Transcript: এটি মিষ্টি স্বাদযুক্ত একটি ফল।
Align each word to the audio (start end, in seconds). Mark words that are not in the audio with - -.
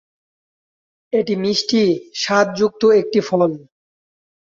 এটি 1.13 1.33
মিষ্টি 1.43 1.81
স্বাদযুক্ত 2.15 2.81
একটি 3.01 3.19
ফল। 3.27 3.41